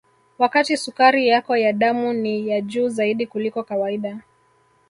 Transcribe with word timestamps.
wakati 0.37 0.77
sukari 0.77 1.27
yako 1.27 1.57
ya 1.57 1.73
damu 1.73 2.13
ni 2.13 2.47
ya 2.49 2.61
juu 2.61 2.89
zaidi 2.89 3.27
kuliko 3.27 3.63
kawaida 3.63 4.21